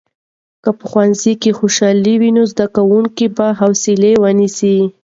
[0.63, 4.77] که په ښوونځي کې خوشالي وي، نو زده کوونکي به حوصلې ونیسي.